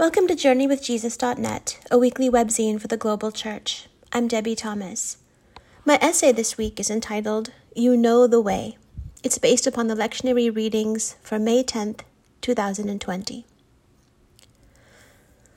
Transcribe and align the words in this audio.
Welcome 0.00 0.28
to 0.28 0.34
JourneyWithJesus.net, 0.34 1.78
a 1.90 1.98
weekly 1.98 2.30
webzine 2.30 2.80
for 2.80 2.88
the 2.88 2.96
global 2.96 3.30
church. 3.30 3.86
I'm 4.14 4.28
Debie 4.28 4.56
Thomas. 4.56 5.18
My 5.84 5.98
essay 6.00 6.32
this 6.32 6.56
week 6.56 6.80
is 6.80 6.88
entitled 6.88 7.52
You 7.76 7.98
Know 7.98 8.26
the 8.26 8.40
Way. 8.40 8.78
It's 9.22 9.36
based 9.36 9.66
upon 9.66 9.88
the 9.88 9.94
lectionary 9.94 10.56
readings 10.56 11.16
for 11.20 11.38
May 11.38 11.62
10th, 11.62 12.00
2020. 12.40 13.44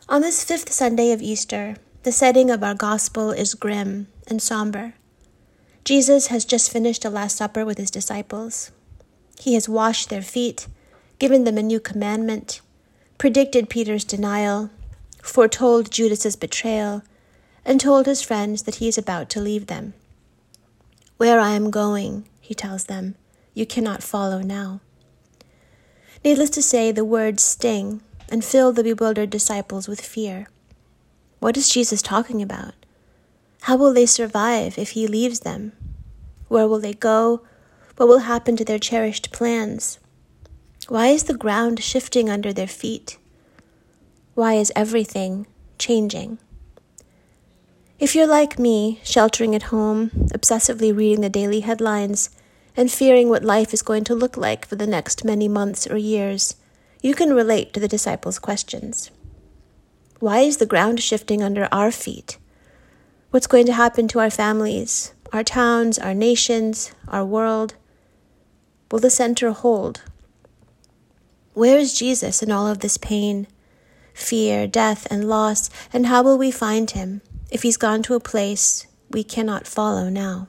On 0.10 0.22
this 0.22 0.44
fifth 0.44 0.74
Sunday 0.74 1.14
of 1.14 1.22
Easter, 1.22 1.78
the 2.04 2.12
setting 2.12 2.52
of 2.52 2.66
our 2.66 2.76
gospel 2.76 3.32
is 3.32 3.54
grim 3.54 4.08
and 4.28 4.42
somber. 4.42 4.96
Jesus 5.86 6.28
has 6.28 6.44
just 6.44 6.70
finished 6.70 7.06
a 7.06 7.10
Last 7.10 7.38
Supper 7.38 7.64
with 7.64 7.78
his 7.78 7.90
disciples. 7.90 8.72
He 9.40 9.54
has 9.54 9.70
washed 9.70 10.10
their 10.10 10.22
feet, 10.22 10.68
given 11.18 11.46
them 11.46 11.58
a 11.58 11.64
new 11.64 11.80
commandment 11.80 12.60
predicted 13.18 13.70
Peter's 13.70 14.04
denial, 14.04 14.70
foretold 15.22 15.92
Judas's 15.92 16.36
betrayal, 16.36 17.04
and 17.66 17.80
told 17.80 18.06
his 18.06 18.22
friends 18.22 18.64
that 18.64 18.76
he 18.76 18.88
is 18.88 18.98
about 18.98 19.30
to 19.30 19.42
leave 19.42 19.68
them. 19.68 19.94
Where 21.18 21.40
I 21.40 21.52
am 21.52 21.72
going, 21.72 22.28
he 22.42 22.54
tells 22.54 22.86
them, 22.86 23.16
you 23.54 23.66
cannot 23.66 24.04
follow 24.04 24.42
now. 24.42 24.82
Needless 26.26 26.50
to 26.52 26.62
say, 26.62 26.92
the 26.92 27.06
words 27.06 27.44
sting 27.44 28.02
and 28.30 28.44
fill 28.44 28.72
the 28.72 28.84
bewildered 28.84 29.30
disciples 29.30 29.88
with 29.88 30.02
fear. 30.02 30.48
What 31.40 31.58
is 31.58 31.70
Jesus 31.70 32.02
talking 32.02 32.42
about? 32.42 32.74
How 33.62 33.78
will 33.78 33.94
they 33.94 34.06
survive 34.06 34.78
if 34.78 34.92
he 34.92 35.08
leaves 35.08 35.42
them? 35.42 35.74
Where 36.48 36.68
will 36.68 36.80
they 36.80 36.94
go? 36.94 37.42
What 37.96 38.10
will 38.10 38.20
happen 38.20 38.58
to 38.58 38.66
their 38.66 38.80
cherished 38.80 39.32
plans? 39.32 40.00
Why 40.94 41.08
is 41.08 41.24
the 41.24 41.34
ground 41.34 41.82
shifting 41.82 42.30
under 42.30 42.54
their 42.54 42.68
feet? 42.68 43.18
Why 44.36 44.54
is 44.54 44.72
everything 44.76 45.48
changing? 45.80 46.38
If 47.98 48.14
you're 48.14 48.28
like 48.28 48.60
me, 48.60 49.00
sheltering 49.04 49.56
at 49.56 49.74
home, 49.74 50.12
obsessively 50.36 50.96
reading 50.96 51.22
the 51.22 51.32
daily 51.32 51.62
headlines, 51.62 52.30
and 52.78 52.92
fearing 52.92 53.28
what 53.28 53.44
life 53.44 53.74
is 53.74 53.82
going 53.82 54.04
to 54.04 54.14
look 54.14 54.38
like 54.38 54.68
for 54.68 54.76
the 54.76 54.86
next 54.86 55.26
many 55.26 55.48
months 55.48 55.88
or 55.88 55.98
years, 55.98 56.58
you 57.02 57.16
can 57.16 57.34
relate 57.34 57.74
to 57.74 57.80
the 57.80 57.88
disciples' 57.88 58.38
questions. 58.38 59.10
Why 60.20 60.42
is 60.42 60.58
the 60.58 60.68
ground 60.68 61.02
shifting 61.02 61.42
under 61.42 61.68
our 61.72 61.90
feet? 61.90 62.38
What's 63.32 63.48
going 63.48 63.66
to 63.66 63.74
happen 63.74 64.08
to 64.10 64.20
our 64.20 64.30
families, 64.30 65.16
our 65.32 65.44
towns, 65.44 65.98
our 65.98 66.14
nations, 66.14 66.92
our 67.08 67.26
world? 67.26 67.74
Will 68.92 69.00
the 69.00 69.10
center 69.10 69.54
hold? 69.54 70.04
Where 71.54 71.78
is 71.78 71.94
Jesus 71.98 72.42
in 72.42 72.52
all 72.52 72.68
of 72.68 72.80
this 72.80 72.98
pain, 72.98 73.48
fear, 74.14 74.66
death, 74.68 75.08
and 75.12 75.30
loss, 75.30 75.70
and 75.92 76.08
how 76.08 76.24
will 76.24 76.38
we 76.38 76.52
find 76.52 76.90
him 76.92 77.22
if 77.52 77.62
he's 77.62 77.78
gone 77.78 78.02
to 78.04 78.16
a 78.16 78.20
place 78.20 78.88
we 79.10 79.24
cannot 79.24 79.68
follow 79.68 80.10
now? 80.10 80.48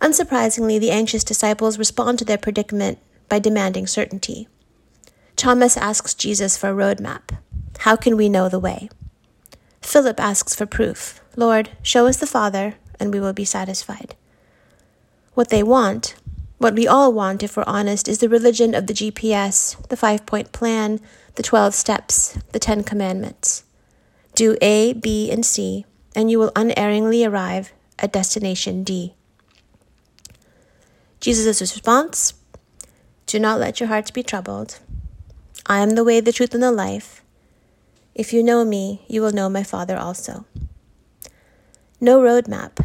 Unsurprisingly, 0.00 0.78
the 0.78 0.90
anxious 0.90 1.24
disciples 1.24 1.78
respond 1.78 2.18
to 2.18 2.24
their 2.24 2.38
predicament 2.38 2.98
by 3.28 3.38
demanding 3.38 3.86
certainty. 3.86 4.48
Thomas 5.36 5.76
asks 5.76 6.14
Jesus 6.14 6.56
for 6.58 6.70
a 6.70 6.74
roadmap. 6.74 7.38
How 7.80 7.96
can 7.96 8.16
we 8.16 8.28
know 8.28 8.48
the 8.48 8.58
way? 8.58 8.90
Philip 9.80 10.20
asks 10.20 10.54
for 10.54 10.66
proof. 10.66 11.22
Lord, 11.36 11.70
show 11.82 12.06
us 12.06 12.18
the 12.18 12.26
Father, 12.26 12.74
and 12.98 13.12
we 13.12 13.20
will 13.20 13.32
be 13.32 13.46
satisfied. 13.46 14.16
What 15.32 15.48
they 15.48 15.62
want 15.62 16.14
what 16.60 16.74
we 16.74 16.86
all 16.86 17.10
want, 17.10 17.42
if 17.42 17.56
we're 17.56 17.64
honest, 17.66 18.06
is 18.06 18.18
the 18.18 18.28
religion 18.28 18.74
of 18.74 18.86
the 18.86 18.92
GPS, 18.92 19.80
the 19.88 19.96
five 19.96 20.26
point 20.26 20.52
plan, 20.52 21.00
the 21.36 21.42
12 21.42 21.74
steps, 21.74 22.38
the 22.52 22.58
10 22.58 22.84
commandments. 22.84 23.64
Do 24.34 24.58
A, 24.60 24.92
B, 24.92 25.30
and 25.30 25.44
C, 25.44 25.86
and 26.14 26.30
you 26.30 26.38
will 26.38 26.52
unerringly 26.54 27.24
arrive 27.24 27.72
at 27.98 28.12
destination 28.12 28.84
D. 28.84 29.14
Jesus' 31.18 31.62
response 31.62 32.34
Do 33.24 33.38
not 33.38 33.58
let 33.58 33.80
your 33.80 33.88
hearts 33.88 34.10
be 34.10 34.22
troubled. 34.22 34.80
I 35.64 35.78
am 35.78 35.94
the 35.94 36.04
way, 36.04 36.20
the 36.20 36.30
truth, 36.30 36.52
and 36.52 36.62
the 36.62 36.70
life. 36.70 37.24
If 38.14 38.34
you 38.34 38.42
know 38.42 38.66
me, 38.66 39.06
you 39.08 39.22
will 39.22 39.32
know 39.32 39.48
my 39.48 39.62
Father 39.62 39.96
also. 39.96 40.44
No 42.02 42.20
roadmap, 42.20 42.84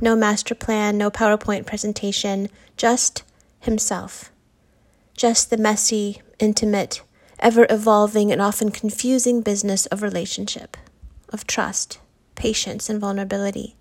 no 0.00 0.16
master 0.16 0.54
plan, 0.54 0.98
no 0.98 1.10
PowerPoint 1.10 1.66
presentation, 1.66 2.48
just 2.76 3.22
himself. 3.60 4.30
Just 5.14 5.50
the 5.50 5.56
messy, 5.56 6.22
intimate, 6.38 7.02
ever 7.38 7.66
evolving, 7.68 8.32
and 8.32 8.40
often 8.40 8.70
confusing 8.70 9.42
business 9.42 9.86
of 9.86 10.02
relationship, 10.02 10.76
of 11.30 11.46
trust, 11.46 11.98
patience, 12.34 12.88
and 12.88 13.00
vulnerability. 13.00 13.76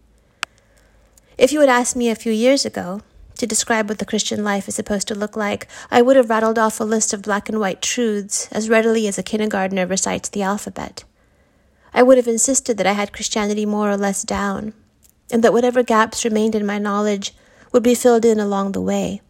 If 1.37 1.53
you 1.53 1.61
had 1.61 1.69
asked 1.69 1.95
me 1.95 2.09
a 2.09 2.15
few 2.15 2.33
years 2.33 2.65
ago 2.65 3.01
to 3.37 3.47
describe 3.47 3.87
what 3.87 3.99
the 3.99 4.05
Christian 4.05 4.43
life 4.43 4.67
is 4.67 4.75
supposed 4.75 5.07
to 5.07 5.15
look 5.15 5.37
like, 5.37 5.67
I 5.89 6.01
would 6.01 6.17
have 6.17 6.29
rattled 6.29 6.59
off 6.59 6.81
a 6.81 6.83
list 6.83 7.13
of 7.13 7.21
black 7.21 7.47
and 7.47 7.59
white 7.59 7.81
truths 7.81 8.49
as 8.51 8.69
readily 8.69 9.07
as 9.07 9.17
a 9.17 9.23
kindergartner 9.23 9.87
recites 9.87 10.27
the 10.27 10.41
alphabet. 10.41 11.05
I 11.93 12.03
would 12.03 12.17
have 12.17 12.27
insisted 12.27 12.77
that 12.77 12.87
I 12.87 12.91
had 12.91 13.13
Christianity 13.13 13.65
more 13.65 13.89
or 13.89 13.95
less 13.95 14.23
down, 14.23 14.73
and 15.31 15.43
that 15.43 15.53
whatever 15.53 15.83
gaps 15.83 16.25
remained 16.25 16.55
in 16.55 16.65
my 16.65 16.77
knowledge 16.77 17.33
would 17.71 17.83
be 17.83 17.95
filled 17.95 18.25
in 18.25 18.39
along 18.39 18.71
the 18.71 18.81
way. 18.81 19.21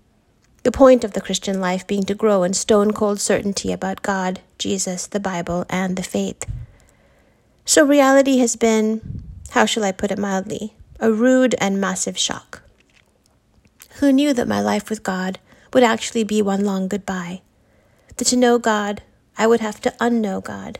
The 0.63 0.71
point 0.71 1.03
of 1.03 1.13
the 1.13 1.21
Christian 1.21 1.59
life 1.61 1.87
being 1.87 2.03
to 2.03 2.15
grow 2.15 2.43
in 2.43 2.53
stone 2.53 2.91
cold 2.91 3.19
certainty 3.19 3.71
about 3.71 4.01
God, 4.01 4.41
Jesus, 4.57 5.07
the 5.07 5.19
Bible, 5.19 5.65
and 5.69 5.95
the 5.95 6.03
faith. 6.03 6.45
So 7.65 7.85
reality 7.85 8.39
has 8.39 8.55
been, 8.55 9.23
how 9.51 9.65
shall 9.65 9.83
I 9.83 9.91
put 9.91 10.11
it 10.11 10.17
mildly, 10.17 10.75
a 10.99 11.11
rude 11.11 11.55
and 11.59 11.79
massive 11.79 12.17
shock. 12.17 12.61
Who 13.99 14.11
knew 14.11 14.33
that 14.33 14.47
my 14.47 14.61
life 14.61 14.89
with 14.89 15.03
God 15.03 15.39
would 15.73 15.83
actually 15.83 16.23
be 16.23 16.41
one 16.41 16.65
long 16.65 16.87
goodbye? 16.87 17.41
That 18.17 18.25
to 18.25 18.35
know 18.35 18.59
God, 18.59 19.01
I 19.37 19.47
would 19.47 19.61
have 19.61 19.79
to 19.81 19.95
unknow 19.99 20.43
God. 20.43 20.79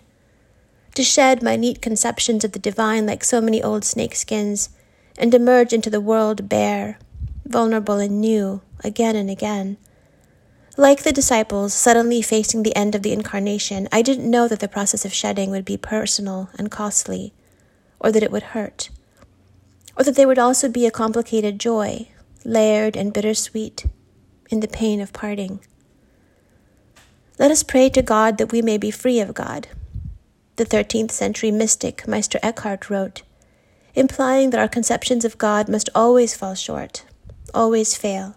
To 0.96 1.03
shed 1.03 1.41
my 1.41 1.56
neat 1.56 1.81
conceptions 1.81 2.44
of 2.44 2.52
the 2.52 2.59
divine 2.59 3.06
like 3.06 3.24
so 3.24 3.40
many 3.40 3.63
old 3.63 3.84
snakeskins 3.84 4.69
and 5.19 5.34
emerge 5.34 5.74
into 5.74 5.90
the 5.90 6.02
world 6.02 6.50
bare, 6.50 6.97
vulnerable 7.46 8.00
and 8.00 8.19
new, 8.22 8.62
again 8.84 9.16
and 9.16 9.30
again. 9.30 9.78
Like 10.78 11.03
the 11.03 11.12
disciples 11.12 11.74
suddenly 11.74 12.22
facing 12.22 12.63
the 12.63 12.75
end 12.75 12.96
of 12.96 13.03
the 13.03 13.12
incarnation, 13.12 13.90
I 13.91 14.02
didn't 14.02 14.31
know 14.31 14.47
that 14.47 14.62
the 14.62 14.69
process 14.69 15.03
of 15.03 15.13
shedding 15.13 15.52
would 15.52 15.66
be 15.66 15.75
personal 15.75 16.50
and 16.58 16.72
costly, 16.72 17.34
or 18.00 18.13
that 18.13 18.24
it 18.24 18.31
would 18.31 18.56
hurt, 18.56 18.90
or 19.97 20.06
that 20.06 20.16
there 20.16 20.28
would 20.28 20.40
also 20.40 20.69
be 20.69 20.85
a 20.85 20.91
complicated 20.91 21.59
joy, 21.59 22.08
layered 22.46 22.96
and 22.96 23.13
bittersweet, 23.13 23.85
in 24.50 24.62
the 24.62 24.69
pain 24.69 25.02
of 25.02 25.12
parting. 25.12 25.59
Let 27.38 27.52
us 27.52 27.63
pray 27.63 27.90
to 27.90 28.02
God 28.02 28.38
that 28.38 28.52
we 28.52 28.62
may 28.62 28.78
be 28.78 28.90
free 28.90 29.19
of 29.19 29.34
God. 29.34 29.68
The 30.56 30.66
13th 30.66 31.12
century 31.12 31.52
mystic 31.52 32.08
Meister 32.08 32.40
Eckhart 32.41 32.90
wrote, 32.90 33.22
implying 33.95 34.50
that 34.50 34.59
our 34.59 34.67
conceptions 34.67 35.25
of 35.25 35.38
God 35.38 35.67
must 35.69 35.89
always 35.94 36.35
fall 36.35 36.55
short, 36.55 37.03
always 37.53 37.95
fail. 37.95 38.35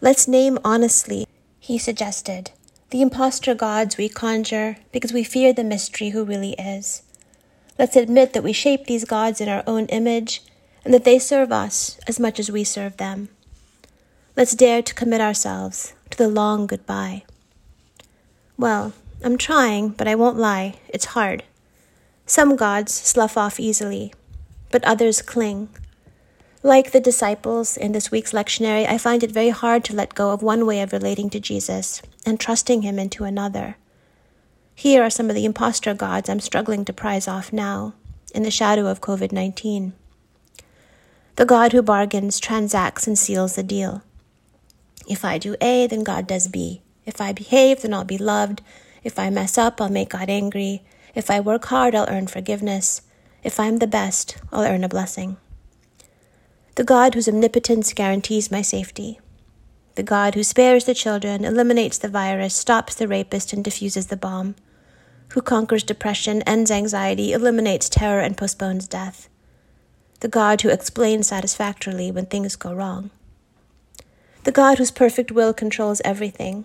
Let's 0.00 0.28
name 0.28 0.58
honestly, 0.64 1.26
he 1.58 1.78
suggested, 1.78 2.50
the 2.90 3.02
impostor 3.02 3.54
gods 3.54 3.96
we 3.96 4.08
conjure 4.08 4.76
because 4.92 5.12
we 5.12 5.24
fear 5.24 5.52
the 5.52 5.64
mystery 5.64 6.10
who 6.10 6.24
really 6.24 6.52
is. 6.52 7.02
Let's 7.78 7.96
admit 7.96 8.32
that 8.32 8.44
we 8.44 8.52
shape 8.52 8.86
these 8.86 9.04
gods 9.04 9.40
in 9.40 9.48
our 9.48 9.64
own 9.66 9.86
image 9.86 10.42
and 10.84 10.92
that 10.92 11.04
they 11.04 11.18
serve 11.18 11.50
us 11.50 11.98
as 12.06 12.20
much 12.20 12.38
as 12.38 12.50
we 12.50 12.62
serve 12.64 12.98
them. 12.98 13.30
Let's 14.36 14.54
dare 14.54 14.82
to 14.82 14.94
commit 14.94 15.20
ourselves 15.20 15.94
to 16.10 16.18
the 16.18 16.28
long 16.28 16.66
goodbye. 16.66 17.24
Well, 18.56 18.92
I'm 19.24 19.38
trying, 19.38 19.90
but 19.90 20.06
I 20.06 20.14
won't 20.14 20.36
lie, 20.36 20.74
it's 20.88 21.06
hard. 21.06 21.44
Some 22.26 22.56
gods 22.56 22.92
slough 22.92 23.36
off 23.36 23.58
easily, 23.58 24.12
but 24.74 24.82
others 24.82 25.22
cling. 25.22 25.68
Like 26.64 26.90
the 26.90 26.98
disciples 26.98 27.76
in 27.76 27.92
this 27.92 28.10
week's 28.10 28.32
lectionary, 28.32 28.84
I 28.88 28.98
find 28.98 29.22
it 29.22 29.30
very 29.30 29.50
hard 29.50 29.84
to 29.84 29.94
let 29.94 30.16
go 30.16 30.32
of 30.32 30.42
one 30.42 30.66
way 30.66 30.80
of 30.80 30.92
relating 30.92 31.30
to 31.30 31.38
Jesus 31.38 32.02
and 32.26 32.40
trusting 32.40 32.82
him 32.82 32.98
into 32.98 33.22
another. 33.22 33.76
Here 34.74 35.04
are 35.04 35.10
some 35.10 35.28
of 35.30 35.36
the 35.36 35.44
impostor 35.44 35.94
gods 35.94 36.28
I'm 36.28 36.40
struggling 36.40 36.84
to 36.86 36.92
prize 36.92 37.28
off 37.28 37.52
now, 37.52 37.94
in 38.34 38.42
the 38.42 38.50
shadow 38.50 38.88
of 38.88 39.00
COVID 39.00 39.30
19. 39.30 39.92
The 41.36 41.46
God 41.46 41.70
who 41.70 41.80
bargains, 41.80 42.40
transacts, 42.40 43.06
and 43.06 43.16
seals 43.16 43.54
the 43.54 43.62
deal. 43.62 44.02
If 45.08 45.24
I 45.24 45.38
do 45.38 45.54
A, 45.60 45.86
then 45.86 46.02
God 46.02 46.26
does 46.26 46.48
B. 46.48 46.82
If 47.06 47.20
I 47.20 47.32
behave, 47.32 47.82
then 47.82 47.94
I'll 47.94 48.02
be 48.02 48.18
loved. 48.18 48.60
If 49.04 49.20
I 49.20 49.30
mess 49.30 49.56
up, 49.56 49.80
I'll 49.80 49.88
make 49.88 50.08
God 50.08 50.28
angry. 50.28 50.82
If 51.14 51.30
I 51.30 51.38
work 51.38 51.66
hard, 51.66 51.94
I'll 51.94 52.10
earn 52.10 52.26
forgiveness. 52.26 53.02
If 53.44 53.60
I'm 53.60 53.76
the 53.76 53.86
best, 53.86 54.38
I'll 54.50 54.64
earn 54.64 54.82
a 54.82 54.88
blessing. 54.88 55.36
The 56.76 56.82
God 56.82 57.14
whose 57.14 57.28
omnipotence 57.28 57.92
guarantees 57.92 58.50
my 58.50 58.62
safety. 58.62 59.20
The 59.94 60.02
God 60.02 60.34
who 60.34 60.42
spares 60.42 60.86
the 60.86 60.94
children, 60.94 61.44
eliminates 61.44 61.98
the 61.98 62.08
virus, 62.08 62.54
stops 62.56 62.96
the 62.96 63.06
rapist, 63.06 63.52
and 63.52 63.62
diffuses 63.62 64.08
the 64.08 64.16
bomb. 64.16 64.56
who 65.34 65.42
conquers 65.42 65.82
depression, 65.82 66.42
ends 66.42 66.70
anxiety, 66.70 67.32
eliminates 67.32 67.88
terror, 67.88 68.20
and 68.20 68.36
postpones 68.36 68.86
death. 68.86 69.28
The 70.20 70.28
God 70.28 70.62
who 70.62 70.68
explains 70.68 71.26
satisfactorily 71.26 72.10
when 72.12 72.26
things 72.26 72.54
go 72.54 72.72
wrong. 72.72 73.10
The 74.44 74.52
God 74.52 74.78
whose 74.78 74.92
perfect 74.92 75.32
will 75.32 75.52
controls 75.52 76.00
everything. 76.04 76.64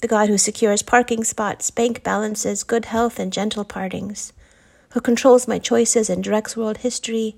The 0.00 0.08
God 0.08 0.28
who 0.28 0.38
secures 0.38 0.82
parking 0.82 1.22
spots, 1.22 1.70
bank 1.70 2.02
balances, 2.02 2.62
good 2.62 2.86
health, 2.86 3.18
and 3.18 3.32
gentle 3.32 3.64
partings. 3.64 4.32
Who 4.90 5.00
controls 5.00 5.48
my 5.48 5.58
choices 5.58 6.08
and 6.08 6.22
directs 6.22 6.56
world 6.56 6.78
history. 6.78 7.36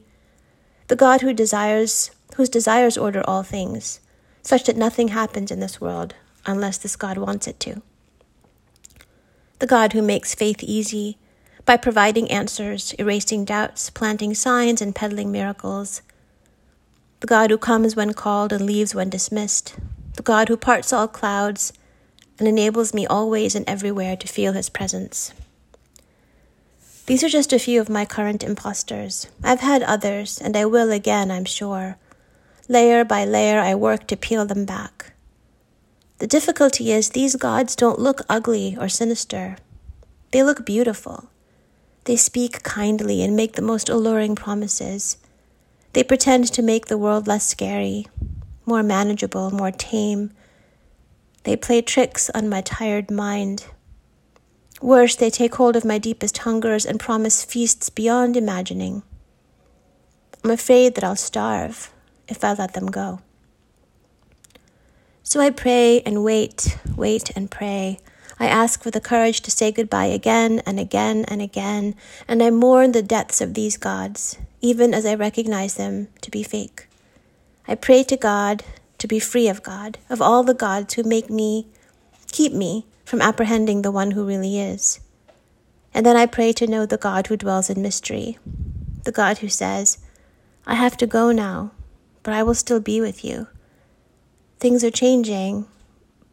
The 0.88 0.96
God 0.96 1.20
who 1.20 1.32
desires, 1.32 2.10
whose 2.36 2.48
desires 2.48 2.96
order 2.96 3.22
all 3.26 3.42
things, 3.42 4.00
such 4.42 4.64
that 4.64 4.76
nothing 4.76 5.08
happens 5.08 5.50
in 5.50 5.60
this 5.60 5.80
world 5.80 6.14
unless 6.46 6.78
this 6.78 6.96
God 6.96 7.18
wants 7.18 7.46
it 7.46 7.60
to 7.60 7.82
the 9.60 9.66
God 9.66 9.92
who 9.92 10.00
makes 10.02 10.34
faith 10.34 10.62
easy 10.62 11.18
by 11.66 11.76
providing 11.76 12.30
answers, 12.30 12.94
erasing 12.98 13.44
doubts, 13.44 13.90
planting 13.90 14.34
signs, 14.34 14.80
and 14.80 14.94
peddling 14.94 15.30
miracles. 15.30 16.00
The 17.20 17.26
God 17.26 17.50
who 17.50 17.58
comes 17.58 17.94
when 17.94 18.14
called 18.14 18.54
and 18.54 18.64
leaves 18.64 18.94
when 18.94 19.10
dismissed. 19.10 19.76
The 20.14 20.22
God 20.22 20.48
who 20.48 20.56
parts 20.56 20.94
all 20.94 21.06
clouds 21.06 21.74
and 22.38 22.48
enables 22.48 22.94
me 22.94 23.06
always 23.06 23.54
and 23.54 23.68
everywhere 23.68 24.16
to 24.16 24.26
feel 24.26 24.54
his 24.54 24.70
presence. 24.70 25.34
These 27.10 27.24
are 27.24 27.28
just 27.28 27.52
a 27.52 27.58
few 27.58 27.80
of 27.80 27.88
my 27.88 28.04
current 28.04 28.44
impostors. 28.44 29.26
I've 29.42 29.62
had 29.62 29.82
others, 29.82 30.40
and 30.40 30.56
I 30.56 30.64
will 30.64 30.92
again, 30.92 31.28
I'm 31.28 31.44
sure. 31.44 31.96
Layer 32.68 33.04
by 33.04 33.24
layer, 33.24 33.58
I 33.58 33.74
work 33.74 34.06
to 34.06 34.16
peel 34.16 34.46
them 34.46 34.64
back. 34.64 35.12
The 36.18 36.28
difficulty 36.28 36.92
is 36.92 37.10
these 37.10 37.34
gods 37.34 37.74
don't 37.74 37.98
look 37.98 38.20
ugly 38.28 38.76
or 38.78 38.88
sinister. 38.88 39.56
They 40.30 40.44
look 40.44 40.64
beautiful. 40.64 41.28
They 42.04 42.14
speak 42.14 42.62
kindly 42.62 43.24
and 43.24 43.34
make 43.34 43.54
the 43.54 43.60
most 43.60 43.88
alluring 43.88 44.36
promises. 44.36 45.16
They 45.94 46.04
pretend 46.04 46.52
to 46.52 46.62
make 46.62 46.86
the 46.86 46.96
world 46.96 47.26
less 47.26 47.44
scary, 47.44 48.06
more 48.64 48.84
manageable, 48.84 49.50
more 49.50 49.72
tame. 49.72 50.30
They 51.42 51.56
play 51.56 51.82
tricks 51.82 52.30
on 52.36 52.48
my 52.48 52.60
tired 52.60 53.10
mind. 53.10 53.64
Worse, 54.80 55.14
they 55.14 55.28
take 55.28 55.56
hold 55.56 55.76
of 55.76 55.84
my 55.84 55.98
deepest 55.98 56.38
hungers 56.38 56.86
and 56.86 56.98
promise 56.98 57.44
feasts 57.44 57.90
beyond 57.90 58.36
imagining. 58.36 59.02
I'm 60.42 60.50
afraid 60.50 60.94
that 60.94 61.04
I'll 61.04 61.16
starve 61.16 61.92
if 62.28 62.42
I 62.42 62.54
let 62.54 62.72
them 62.72 62.86
go. 62.86 63.20
So 65.22 65.38
I 65.38 65.50
pray 65.50 66.00
and 66.00 66.24
wait, 66.24 66.78
wait 66.96 67.30
and 67.36 67.50
pray. 67.50 67.98
I 68.38 68.46
ask 68.46 68.82
for 68.82 68.90
the 68.90 69.02
courage 69.02 69.42
to 69.42 69.50
say 69.50 69.70
goodbye 69.70 70.06
again 70.06 70.62
and 70.64 70.80
again 70.80 71.26
and 71.28 71.42
again, 71.42 71.94
and 72.26 72.42
I 72.42 72.48
mourn 72.48 72.92
the 72.92 73.02
depths 73.02 73.42
of 73.42 73.52
these 73.52 73.76
gods, 73.76 74.38
even 74.62 74.94
as 74.94 75.04
I 75.04 75.14
recognize 75.14 75.74
them 75.74 76.08
to 76.22 76.30
be 76.30 76.42
fake. 76.42 76.88
I 77.68 77.74
pray 77.74 78.02
to 78.04 78.16
God 78.16 78.64
to 78.96 79.06
be 79.06 79.20
free 79.20 79.46
of 79.46 79.62
God, 79.62 79.98
of 80.08 80.22
all 80.22 80.42
the 80.42 80.54
gods 80.54 80.94
who 80.94 81.02
make 81.02 81.28
me, 81.28 81.66
keep 82.32 82.54
me 82.54 82.86
from 83.10 83.20
apprehending 83.20 83.82
the 83.82 83.90
one 83.90 84.12
who 84.12 84.24
really 84.24 84.60
is. 84.60 85.00
And 85.92 86.06
then 86.06 86.16
I 86.16 86.26
pray 86.26 86.52
to 86.52 86.68
know 86.68 86.86
the 86.86 86.96
God 86.96 87.26
who 87.26 87.36
dwells 87.36 87.68
in 87.68 87.82
mystery, 87.82 88.38
the 89.02 89.10
God 89.10 89.38
who 89.38 89.48
says, 89.48 89.98
I 90.64 90.76
have 90.76 90.96
to 90.98 91.08
go 91.08 91.32
now, 91.32 91.72
but 92.22 92.34
I 92.34 92.44
will 92.44 92.54
still 92.54 92.78
be 92.78 93.00
with 93.00 93.24
you. 93.24 93.48
Things 94.60 94.84
are 94.84 94.92
changing, 94.92 95.66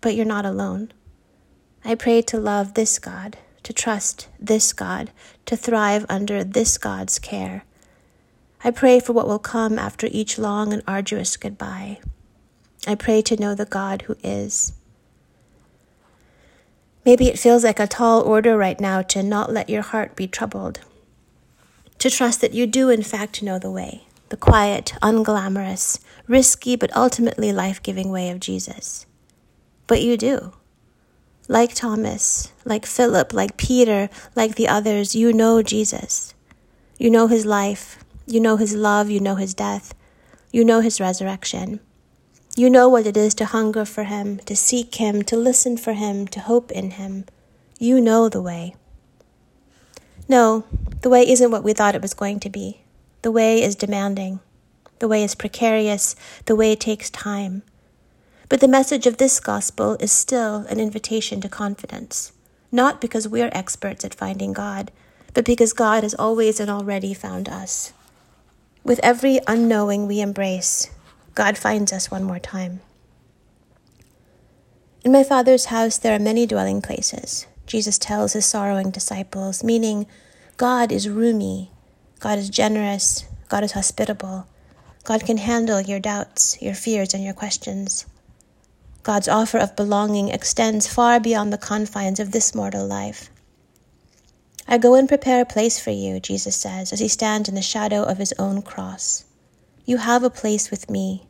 but 0.02 0.14
you're 0.14 0.24
not 0.24 0.46
alone. 0.46 0.92
I 1.84 1.96
pray 1.96 2.22
to 2.22 2.38
love 2.38 2.76
this 2.76 3.00
God, 3.00 3.40
to 3.64 3.74
trust 3.74 4.28
this 4.40 4.72
God, 4.72 5.10
to 5.48 5.58
thrive 5.58 6.06
under 6.08 6.44
this 6.44 6.78
God's 6.78 7.18
care. 7.18 7.64
I 8.64 8.70
pray 8.70 9.00
for 9.00 9.14
what 9.14 9.28
will 9.28 9.40
come 9.40 9.80
after 9.80 10.08
each 10.12 10.38
long 10.38 10.74
and 10.74 10.84
arduous 10.88 11.38
goodbye. 11.38 12.02
I 12.86 12.94
pray 12.94 13.24
to 13.24 13.36
know 13.36 13.56
the 13.56 13.66
God 13.66 14.04
who 14.04 14.16
is. 14.22 14.74
Maybe 17.08 17.30
it 17.30 17.40
feels 17.40 17.64
like 17.64 17.80
a 17.80 17.88
tall 17.88 18.22
order 18.22 18.58
right 18.58 18.82
now 18.82 19.02
to 19.02 19.24
not 19.24 19.50
let 19.50 19.70
your 19.70 19.82
heart 19.82 20.14
be 20.18 20.28
troubled, 20.28 20.82
to 22.00 22.10
trust 22.10 22.42
that 22.42 22.54
you 22.54 22.68
do, 22.68 22.90
in 22.90 23.02
fact, 23.02 23.42
know 23.42 23.58
the 23.58 23.72
way 23.72 24.04
the 24.28 24.36
quiet, 24.36 24.94
unglamorous, 25.02 26.02
risky, 26.28 26.76
but 26.76 26.94
ultimately 26.98 27.54
life 27.54 27.82
giving 27.82 28.12
way 28.12 28.30
of 28.30 28.42
Jesus. 28.42 29.06
But 29.88 30.02
you 30.02 30.18
do. 30.18 30.52
Like 31.48 31.74
Thomas, 31.74 32.52
like 32.66 32.86
Philip, 32.86 33.32
like 33.32 33.56
Peter, 33.56 34.10
like 34.36 34.56
the 34.56 34.68
others, 34.68 35.16
you 35.16 35.32
know 35.32 35.62
Jesus. 35.62 36.34
You 36.98 37.10
know 37.10 37.28
his 37.28 37.46
life, 37.46 38.04
you 38.26 38.42
know 38.42 38.58
his 38.58 38.76
love, 38.76 39.10
you 39.10 39.22
know 39.22 39.36
his 39.36 39.54
death, 39.54 39.94
you 40.52 40.66
know 40.66 40.82
his 40.82 41.00
resurrection. 41.00 41.80
You 42.58 42.72
know 42.72 42.90
what 42.90 43.06
it 43.06 43.16
is 43.16 43.36
to 43.36 43.46
hunger 43.46 43.86
for 43.86 44.06
him, 44.06 44.40
to 44.48 44.56
seek 44.56 44.96
him, 44.96 45.22
to 45.26 45.38
listen 45.38 45.78
for 45.78 45.94
him, 45.94 46.26
to 46.30 46.40
hope 46.40 46.72
in 46.72 46.90
him. 46.90 47.26
You 47.78 48.02
know 48.02 48.30
the 48.30 48.42
way. 48.42 48.74
No, 50.28 50.64
the 51.04 51.10
way 51.12 51.30
isn't 51.30 51.52
what 51.52 51.64
we 51.64 51.74
thought 51.74 51.94
it 51.94 52.02
was 52.02 52.16
going 52.16 52.40
to 52.40 52.50
be. 52.50 52.82
The 53.22 53.30
way 53.30 53.62
is 53.62 53.76
demanding. 53.76 54.40
The 54.98 55.08
way 55.08 55.24
is 55.24 55.36
precarious. 55.36 56.16
The 56.46 56.56
way 56.56 56.76
takes 56.76 57.12
time. 57.12 57.62
But 58.50 58.60
the 58.60 58.68
message 58.68 59.06
of 59.06 59.18
this 59.18 59.40
gospel 59.40 59.96
is 60.00 60.12
still 60.12 60.66
an 60.68 60.80
invitation 60.80 61.40
to 61.42 61.50
confidence, 61.50 62.32
not 62.72 63.00
because 63.00 63.28
we're 63.28 63.52
experts 63.52 64.04
at 64.04 64.16
finding 64.16 64.52
God, 64.52 64.92
but 65.36 65.46
because 65.46 65.74
God 65.74 66.02
has 66.02 66.16
always 66.16 66.60
and 66.60 66.72
already 66.72 67.14
found 67.14 67.50
us. 67.50 67.94
With 68.84 69.00
every 69.04 69.42
unknowing 69.46 70.08
we 70.08 70.22
embrace, 70.22 70.90
God 71.38 71.56
finds 71.56 71.94
us 71.94 72.10
one 72.10 72.24
more 72.24 72.40
time. 72.40 72.80
In 75.06 75.12
my 75.12 75.24
Father's 75.24 75.66
house 75.66 76.00
there 76.00 76.16
are 76.16 76.20
many 76.20 76.48
dwelling 76.48 76.82
places, 76.82 77.46
Jesus 77.68 78.00
tells 78.00 78.34
his 78.34 78.48
sorrowing 78.48 78.90
disciples, 78.90 79.64
meaning 79.64 80.08
God 80.58 80.92
is 80.92 81.08
roomy, 81.08 81.70
God 82.20 82.40
is 82.40 82.50
generous. 82.50 83.24
God 83.50 83.64
is 83.64 83.74
hospitable. 83.74 84.48
God 85.04 85.26
can 85.26 85.38
handle 85.38 85.80
your 85.80 86.00
doubts, 86.00 86.60
your 86.60 86.74
fears, 86.74 87.14
and 87.14 87.24
your 87.24 87.36
questions. 87.36 88.08
God's 89.04 89.30
offer 89.30 89.60
of 89.60 89.76
belonging 89.76 90.30
extends 90.30 90.88
far 90.88 91.20
beyond 91.20 91.54
the 91.54 91.58
confines 91.58 92.20
of 92.20 92.32
this 92.32 92.56
mortal 92.56 92.88
life. 92.88 93.30
I 94.68 94.80
go 94.80 94.96
and 94.96 95.08
prepare 95.08 95.42
a 95.42 95.46
place 95.46 95.80
for 95.80 95.92
you, 95.92 96.20
Jesus 96.20 96.56
says, 96.58 96.92
as 96.92 97.00
he 97.00 97.08
stands 97.08 97.48
in 97.48 97.54
the 97.54 97.62
shadow 97.62 98.02
of 98.04 98.18
his 98.18 98.34
own 98.40 98.64
cross. 98.64 99.24
You 99.86 99.98
have 99.98 100.24
a 100.24 100.30
place 100.30 100.70
with 100.70 100.90
me. 100.90 101.27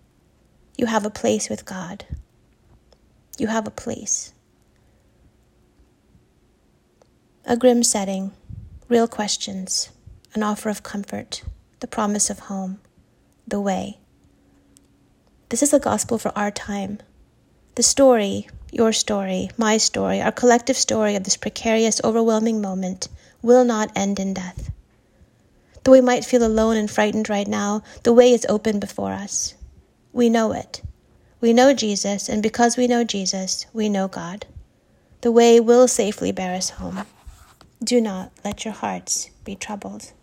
You 0.78 0.86
have 0.86 1.06
a 1.06 1.10
place 1.10 1.50
with 1.50 1.66
God. 1.66 2.06
You 3.38 3.48
have 3.48 3.66
a 3.66 3.72
place. 3.72 4.32
A 7.46 7.58
grim 7.58 7.84
setting, 7.84 8.32
real 8.88 9.08
questions 9.08 9.90
an 10.36 10.44
offer 10.44 10.70
of 10.70 10.84
comfort, 10.84 11.42
the 11.80 11.88
promise 11.88 12.30
of 12.30 12.42
home, 12.42 12.80
the 13.48 13.60
way. 13.60 13.98
This 15.50 15.64
is 15.64 15.72
the 15.72 15.80
gospel 15.80 16.20
for 16.20 16.32
our 16.38 16.52
time. 16.52 17.00
The 17.74 17.82
story, 17.82 18.48
your 18.72 18.94
story, 18.94 19.50
my 19.58 19.78
story, 19.78 20.22
our 20.22 20.32
collective 20.32 20.78
story 20.78 21.16
of 21.16 21.24
this 21.24 21.38
precarious, 21.38 22.00
overwhelming 22.04 22.62
moment 22.62 23.08
will 23.42 23.64
not 23.66 23.92
end 23.96 24.20
in 24.20 24.36
death. 24.36 24.70
Though 25.84 25.94
we 25.94 26.02
might 26.02 26.24
feel 26.24 26.46
alone 26.46 26.78
and 26.78 26.92
frightened 26.92 27.30
right 27.30 27.48
now, 27.48 27.82
the 28.04 28.14
way 28.14 28.32
is 28.32 28.46
open 28.48 28.80
before 28.80 29.14
us. 29.14 29.56
We 30.18 30.32
know 30.32 30.52
it. 30.52 30.82
We 31.42 31.54
know 31.54 31.76
Jesus, 31.76 32.28
and 32.28 32.42
because 32.42 32.76
we 32.76 32.88
know 32.88 33.04
Jesus, 33.04 33.68
we 33.72 33.88
know 33.88 34.08
God. 34.08 34.48
The 35.22 35.32
way 35.32 35.60
will 35.60 35.88
safely 35.88 36.32
bear 36.32 36.56
us 36.56 36.72
home. 36.72 37.04
Do 37.84 38.02
not 38.02 38.32
let 38.44 38.66
your 38.66 38.74
hearts 38.74 39.30
be 39.44 39.54
troubled. 39.54 40.14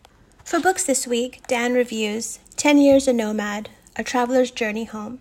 For 0.42 0.58
books 0.58 0.82
this 0.82 1.06
week, 1.06 1.42
Dan 1.46 1.74
reviews 1.74 2.40
10 2.56 2.78
Years 2.78 3.06
a 3.06 3.12
Nomad 3.12 3.70
A 3.94 4.02
Traveler's 4.02 4.50
Journey 4.50 4.82
Home 4.82 5.20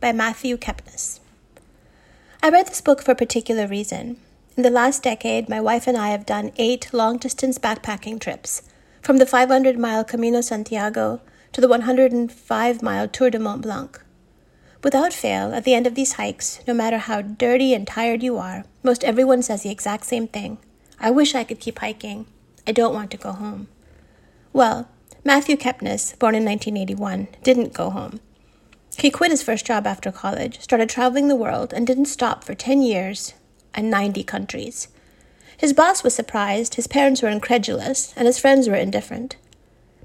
by 0.00 0.10
Matthew 0.10 0.56
Kepnes. 0.56 1.20
I 2.42 2.48
read 2.48 2.66
this 2.66 2.80
book 2.80 3.02
for 3.02 3.12
a 3.12 3.14
particular 3.14 3.68
reason. 3.68 4.16
In 4.56 4.64
the 4.64 4.70
last 4.70 5.04
decade, 5.04 5.48
my 5.48 5.60
wife 5.60 5.86
and 5.86 5.96
I 5.96 6.08
have 6.08 6.26
done 6.26 6.50
eight 6.56 6.92
long 6.92 7.18
distance 7.18 7.56
backpacking 7.56 8.18
trips, 8.18 8.62
from 9.00 9.18
the 9.18 9.26
500 9.26 9.78
mile 9.78 10.02
Camino 10.02 10.40
Santiago 10.40 11.20
to 11.52 11.60
the 11.60 11.68
105 11.68 12.82
mile 12.82 13.08
Tour 13.08 13.30
de 13.30 13.38
Mont 13.38 13.62
Blanc. 13.62 14.00
Without 14.82 15.12
fail, 15.12 15.54
at 15.54 15.64
the 15.64 15.74
end 15.74 15.86
of 15.86 15.94
these 15.94 16.14
hikes, 16.14 16.60
no 16.66 16.74
matter 16.74 16.98
how 16.98 17.22
dirty 17.22 17.74
and 17.74 17.86
tired 17.86 18.22
you 18.22 18.38
are, 18.38 18.64
most 18.82 19.04
everyone 19.04 19.42
says 19.42 19.62
the 19.62 19.70
exact 19.70 20.04
same 20.04 20.26
thing 20.26 20.58
I 20.98 21.10
wish 21.10 21.34
I 21.34 21.44
could 21.44 21.60
keep 21.60 21.80
hiking. 21.80 22.26
I 22.66 22.72
don't 22.72 22.94
want 22.94 23.10
to 23.10 23.16
go 23.16 23.32
home. 23.32 23.68
Well, 24.52 24.88
Matthew 25.24 25.56
Kepnes, 25.56 26.18
born 26.18 26.34
in 26.34 26.44
1981, 26.44 27.28
didn't 27.42 27.74
go 27.74 27.90
home. 27.90 28.20
He 28.96 29.10
quit 29.10 29.30
his 29.30 29.42
first 29.42 29.66
job 29.66 29.86
after 29.86 30.12
college, 30.12 30.60
started 30.60 30.88
traveling 30.88 31.28
the 31.28 31.36
world, 31.36 31.72
and 31.72 31.86
didn't 31.86 32.06
stop 32.06 32.44
for 32.44 32.54
10 32.54 32.82
years 32.82 33.34
and 33.74 33.90
90 33.90 34.22
countries. 34.24 34.88
His 35.56 35.72
boss 35.72 36.02
was 36.02 36.14
surprised, 36.14 36.74
his 36.74 36.86
parents 36.86 37.22
were 37.22 37.28
incredulous, 37.28 38.12
and 38.16 38.26
his 38.26 38.38
friends 38.38 38.68
were 38.68 38.74
indifferent. 38.74 39.36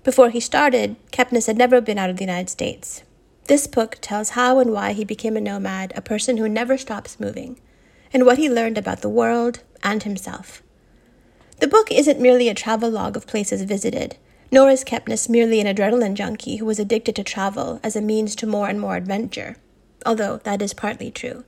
Before 0.04 0.30
he 0.30 0.40
started, 0.40 0.96
Kepnes 1.12 1.48
had 1.48 1.58
never 1.58 1.82
been 1.82 1.98
out 1.98 2.10
of 2.10 2.18
the 2.18 2.24
United 2.24 2.50
States. 2.50 3.04
This 3.48 3.68
book 3.68 3.98
tells 4.02 4.32
how 4.32 4.60
and 4.60 4.72
why 4.72 4.94
he 4.94 5.06
became 5.06 5.38
a 5.38 5.42
nomad, 5.42 5.94
a 5.96 6.02
person 6.02 6.38
who 6.38 6.50
never 6.50 6.78
stops 6.78 7.20
moving, 7.20 7.60
and 8.14 8.26
what 8.26 8.38
he 8.38 8.50
learned 8.50 8.78
about 8.78 9.02
the 9.02 9.10
world 9.10 9.64
and 9.84 10.04
himself. 10.04 10.62
The 11.60 11.68
book 11.68 11.92
isn't 11.92 12.20
merely 12.20 12.50
a 12.50 12.54
travel 12.54 12.90
log 12.90 13.18
of 13.18 13.26
places 13.26 13.62
visited, 13.64 14.18
nor 14.52 14.70
is 14.70 14.84
Kepnes 14.84 15.28
merely 15.28 15.60
an 15.60 15.68
adrenaline 15.68 16.14
junkie 16.14 16.58
who 16.58 16.66
was 16.66 16.80
addicted 16.80 17.16
to 17.16 17.24
travel 17.24 17.80
as 17.84 17.96
a 17.96 18.02
means 18.02 18.36
to 18.36 18.48
more 18.48 18.68
and 18.68 18.80
more 18.80 18.96
adventure, 18.96 19.56
although 20.06 20.38
that 20.44 20.62
is 20.62 20.74
partly 20.74 21.10
true. 21.10 21.44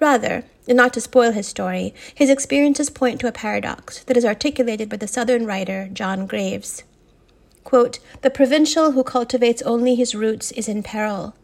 Rather, 0.00 0.44
and 0.66 0.76
not 0.76 0.92
to 0.94 1.00
spoil 1.00 1.32
his 1.32 1.46
story, 1.46 1.94
his 2.14 2.30
experiences 2.30 2.90
point 2.90 3.20
to 3.20 3.28
a 3.28 3.32
paradox 3.32 4.04
that 4.04 4.16
is 4.16 4.24
articulated 4.24 4.88
by 4.88 4.96
the 4.96 5.08
Southern 5.08 5.46
writer 5.46 5.88
John 5.92 6.26
Graves. 6.26 6.84
Quote, 7.68 7.98
the 8.22 8.30
provincial 8.30 8.92
who 8.92 9.04
cultivates 9.04 9.60
only 9.60 9.94
his 9.94 10.14
roots 10.14 10.52
is 10.52 10.68
in 10.68 10.82
peril, 10.82 11.34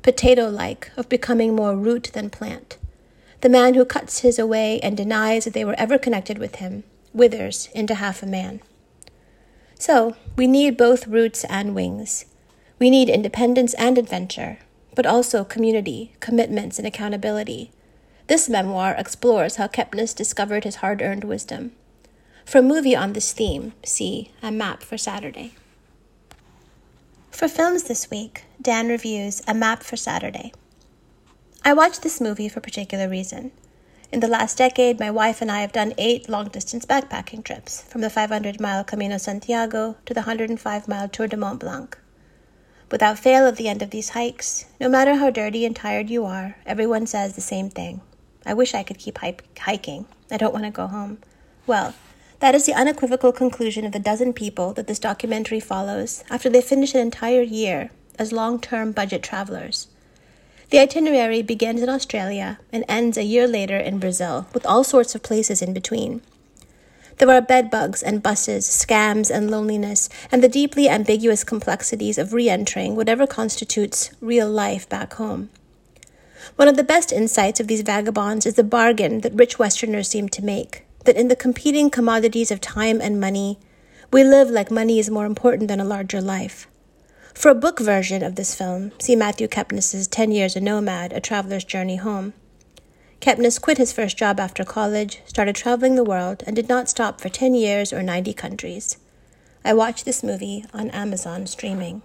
potato 0.00 0.48
like, 0.48 0.92
of 0.96 1.08
becoming 1.08 1.56
more 1.56 1.74
root 1.74 2.12
than 2.12 2.30
plant. 2.30 2.78
The 3.40 3.48
man 3.48 3.74
who 3.74 3.84
cuts 3.84 4.20
his 4.20 4.38
away 4.38 4.78
and 4.78 4.96
denies 4.96 5.44
that 5.44 5.54
they 5.54 5.64
were 5.64 5.74
ever 5.76 5.98
connected 5.98 6.38
with 6.38 6.54
him 6.56 6.84
withers 7.12 7.68
into 7.74 7.96
half 7.96 8.22
a 8.22 8.26
man. 8.26 8.60
So, 9.76 10.14
we 10.36 10.46
need 10.46 10.76
both 10.76 11.08
roots 11.08 11.42
and 11.46 11.74
wings. 11.74 12.26
We 12.78 12.88
need 12.88 13.08
independence 13.08 13.74
and 13.74 13.98
adventure, 13.98 14.58
but 14.94 15.04
also 15.04 15.42
community, 15.42 16.12
commitments, 16.20 16.78
and 16.78 16.86
accountability 16.86 17.72
this 18.28 18.48
memoir 18.48 18.94
explores 18.96 19.56
how 19.56 19.66
Kepnes 19.66 20.14
discovered 20.14 20.64
his 20.64 20.76
hard 20.76 21.02
earned 21.02 21.24
wisdom. 21.24 21.72
For 22.46 22.58
a 22.58 22.62
movie 22.62 22.94
on 22.94 23.14
this 23.14 23.32
theme, 23.32 23.72
see 23.84 24.30
A 24.42 24.52
Map 24.52 24.82
for 24.82 24.96
Saturday. 24.96 25.54
For 27.32 27.48
films 27.48 27.84
this 27.84 28.10
week, 28.10 28.44
Dan 28.60 28.88
reviews 28.88 29.40
A 29.48 29.54
Map 29.54 29.82
for 29.82 29.96
Saturday. 29.96 30.52
I 31.64 31.72
watched 31.72 32.02
this 32.02 32.20
movie 32.20 32.48
for 32.48 32.58
a 32.58 32.62
particular 32.62 33.08
reason. 33.08 33.52
In 34.12 34.20
the 34.20 34.28
last 34.28 34.58
decade, 34.58 35.00
my 35.00 35.10
wife 35.10 35.40
and 35.40 35.50
I 35.50 35.62
have 35.62 35.72
done 35.72 35.94
eight 35.96 36.28
long 36.28 36.48
distance 36.48 36.84
backpacking 36.84 37.42
trips, 37.42 37.82
from 37.88 38.02
the 38.02 38.10
500 38.10 38.60
mile 38.60 38.84
Camino 38.84 39.16
Santiago 39.16 39.96
to 40.04 40.12
the 40.12 40.20
105 40.20 40.86
mile 40.86 41.08
Tour 41.08 41.26
de 41.26 41.38
Mont 41.38 41.58
Blanc. 41.58 41.98
Without 42.90 43.18
fail, 43.18 43.46
at 43.46 43.56
the 43.56 43.66
end 43.66 43.80
of 43.80 43.90
these 43.90 44.10
hikes, 44.10 44.66
no 44.78 44.90
matter 44.90 45.14
how 45.14 45.30
dirty 45.30 45.64
and 45.64 45.74
tired 45.74 46.10
you 46.10 46.26
are, 46.26 46.58
everyone 46.66 47.06
says 47.06 47.34
the 47.34 47.40
same 47.40 47.70
thing 47.70 48.02
I 48.44 48.52
wish 48.52 48.74
I 48.74 48.82
could 48.82 48.98
keep 48.98 49.18
hiking. 49.58 50.04
I 50.30 50.36
don't 50.36 50.52
want 50.52 50.66
to 50.66 50.70
go 50.70 50.86
home. 50.86 51.18
Well, 51.66 51.94
that 52.42 52.56
is 52.56 52.66
the 52.66 52.74
unequivocal 52.74 53.30
conclusion 53.30 53.86
of 53.86 53.92
the 53.92 54.00
dozen 54.00 54.32
people 54.32 54.72
that 54.72 54.88
this 54.88 54.98
documentary 54.98 55.60
follows 55.60 56.24
after 56.28 56.50
they 56.50 56.60
finish 56.60 56.92
an 56.92 56.98
entire 56.98 57.40
year 57.40 57.92
as 58.18 58.32
long 58.32 58.58
term 58.58 58.90
budget 58.90 59.22
travelers. 59.22 59.86
The 60.70 60.80
itinerary 60.80 61.42
begins 61.42 61.82
in 61.82 61.88
Australia 61.88 62.58
and 62.72 62.84
ends 62.88 63.16
a 63.16 63.22
year 63.22 63.46
later 63.46 63.76
in 63.76 64.00
Brazil, 64.00 64.48
with 64.52 64.66
all 64.66 64.82
sorts 64.82 65.14
of 65.14 65.22
places 65.22 65.62
in 65.62 65.72
between. 65.72 66.20
There 67.18 67.30
are 67.30 67.40
bedbugs 67.40 68.02
and 68.02 68.24
buses, 68.24 68.66
scams 68.66 69.30
and 69.30 69.48
loneliness, 69.48 70.08
and 70.32 70.42
the 70.42 70.48
deeply 70.48 70.88
ambiguous 70.88 71.44
complexities 71.44 72.18
of 72.18 72.32
re 72.32 72.48
entering 72.48 72.96
whatever 72.96 73.24
constitutes 73.24 74.10
real 74.20 74.50
life 74.50 74.88
back 74.88 75.12
home. 75.12 75.50
One 76.56 76.66
of 76.66 76.74
the 76.74 76.82
best 76.82 77.12
insights 77.12 77.60
of 77.60 77.68
these 77.68 77.82
vagabonds 77.82 78.46
is 78.46 78.54
the 78.54 78.64
bargain 78.64 79.20
that 79.20 79.34
rich 79.34 79.60
Westerners 79.60 80.08
seem 80.08 80.28
to 80.30 80.44
make 80.44 80.84
that 81.04 81.16
in 81.16 81.28
the 81.28 81.36
competing 81.36 81.90
commodities 81.90 82.50
of 82.50 82.60
time 82.60 83.00
and 83.00 83.20
money, 83.20 83.58
we 84.12 84.24
live 84.24 84.50
like 84.50 84.70
money 84.70 84.98
is 84.98 85.10
more 85.10 85.26
important 85.26 85.68
than 85.68 85.80
a 85.80 85.84
larger 85.84 86.20
life. 86.20 86.66
For 87.34 87.48
a 87.48 87.54
book 87.54 87.80
version 87.80 88.22
of 88.22 88.36
this 88.36 88.54
film, 88.54 88.92
see 88.98 89.16
Matthew 89.16 89.48
Kepnes's 89.48 90.06
10 90.06 90.32
Years 90.32 90.54
a 90.54 90.60
Nomad, 90.60 91.12
A 91.12 91.20
Traveler's 91.20 91.64
Journey 91.64 91.96
Home. 91.96 92.34
Kepnes 93.20 93.60
quit 93.60 93.78
his 93.78 93.92
first 93.92 94.16
job 94.18 94.38
after 94.38 94.64
college, 94.64 95.20
started 95.24 95.56
traveling 95.56 95.94
the 95.94 96.04
world, 96.04 96.42
and 96.46 96.54
did 96.54 96.68
not 96.68 96.88
stop 96.88 97.20
for 97.20 97.28
10 97.28 97.54
years 97.54 97.92
or 97.92 98.02
90 98.02 98.32
countries. 98.34 98.98
I 99.64 99.72
watched 99.72 100.04
this 100.04 100.22
movie 100.22 100.64
on 100.74 100.90
Amazon 100.90 101.46
streaming. 101.46 102.02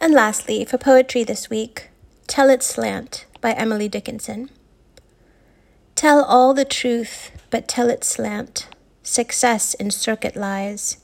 And 0.00 0.14
lastly, 0.14 0.64
for 0.64 0.78
poetry 0.78 1.22
this 1.22 1.50
week, 1.50 1.90
Tell 2.26 2.50
It 2.50 2.62
Slant 2.62 3.26
by 3.40 3.52
Emily 3.52 3.88
Dickinson. 3.88 4.50
Tell 5.94 6.24
all 6.24 6.54
the 6.54 6.64
truth, 6.64 7.30
but 7.50 7.68
tell 7.68 7.90
it 7.90 8.04
slant. 8.04 8.68
Success 9.02 9.74
in 9.74 9.90
circuit 9.90 10.36
lies, 10.36 10.98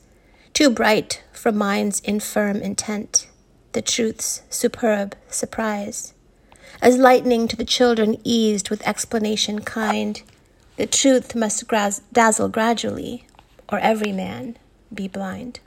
too 0.53 0.71
bright 0.71 1.23
for 1.33 1.51
mind's 1.51 2.01
infirm 2.01 2.57
intent. 2.59 3.29
The 3.73 3.83
truth's 3.83 4.43
superb 4.51 5.17
surprise. 5.29 6.15
As 6.83 6.99
lightning 6.99 7.49
to 7.49 7.57
the 7.57 7.65
children 7.65 8.19
eased 8.25 8.69
with 8.69 8.87
explanation 8.87 9.61
kind, 9.61 10.23
the 10.77 10.87
truth 10.87 11.35
must 11.35 11.65
dazzle 12.13 12.49
gradually, 12.49 13.27
or 13.71 13.79
every 13.79 14.13
man 14.13 14.59
be 14.93 15.09
blind. 15.09 15.61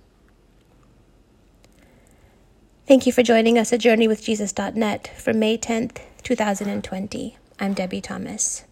Thank 2.87 3.05
you 3.05 3.11
for 3.11 3.23
joining 3.23 3.57
us 3.57 3.73
at 3.73 3.81
JourneyWithJesus.net 3.81 5.11
for 5.17 5.33
May 5.33 5.57
10th, 5.57 5.97
2020. 6.23 7.37
I'm 7.59 7.73
Debie 7.73 8.01
Thomas. 8.01 8.66